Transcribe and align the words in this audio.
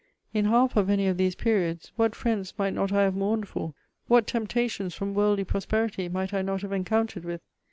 In 0.33 0.45
half 0.45 0.75
of 0.75 0.89
any 0.89 1.05
of 1.05 1.17
these 1.17 1.35
periods, 1.35 1.91
what 1.95 2.15
friends 2.15 2.55
might 2.57 2.73
not 2.73 2.91
I 2.91 3.03
have 3.03 3.13
mourned 3.13 3.47
for? 3.47 3.75
what 4.07 4.25
temptations 4.25 4.95
from 4.95 5.13
worldly 5.13 5.43
prosperity 5.43 6.09
might 6.09 6.33
I 6.33 6.41
not 6.41 6.63
have 6.63 6.71
encountered 6.73 7.23
with? 7.23 7.41